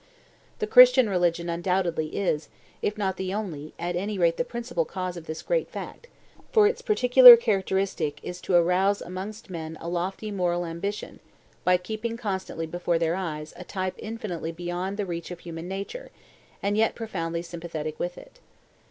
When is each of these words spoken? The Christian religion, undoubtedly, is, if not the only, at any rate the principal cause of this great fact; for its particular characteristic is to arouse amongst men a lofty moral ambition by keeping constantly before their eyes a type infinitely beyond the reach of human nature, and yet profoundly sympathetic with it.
The 0.57 0.65
Christian 0.65 1.07
religion, 1.07 1.47
undoubtedly, 1.47 2.07
is, 2.07 2.49
if 2.81 2.97
not 2.97 3.17
the 3.17 3.35
only, 3.35 3.75
at 3.77 3.95
any 3.95 4.17
rate 4.17 4.37
the 4.37 4.43
principal 4.43 4.83
cause 4.83 5.15
of 5.15 5.27
this 5.27 5.43
great 5.43 5.69
fact; 5.69 6.07
for 6.51 6.65
its 6.65 6.81
particular 6.81 7.37
characteristic 7.37 8.19
is 8.23 8.41
to 8.41 8.55
arouse 8.55 9.03
amongst 9.03 9.51
men 9.51 9.77
a 9.79 9.87
lofty 9.87 10.31
moral 10.31 10.65
ambition 10.65 11.19
by 11.63 11.77
keeping 11.77 12.17
constantly 12.17 12.65
before 12.65 12.97
their 12.97 13.13
eyes 13.15 13.53
a 13.57 13.63
type 13.63 13.93
infinitely 13.99 14.51
beyond 14.51 14.97
the 14.97 15.05
reach 15.05 15.29
of 15.29 15.41
human 15.41 15.67
nature, 15.67 16.09
and 16.63 16.77
yet 16.77 16.95
profoundly 16.95 17.43
sympathetic 17.43 17.99
with 17.99 18.17
it. 18.17 18.39